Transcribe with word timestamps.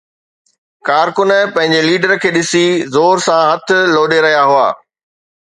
ڪارڪن 0.87 1.29
پنهنجي 1.57 1.81
ليڊر 1.89 2.11
کي 2.23 2.29
ڏسي 2.39 2.65
زور 2.97 3.15
سان 3.27 3.41
هٿ 3.51 3.67
لوڏي 3.95 4.19
رهيا 4.27 4.43
هئا 4.55 4.67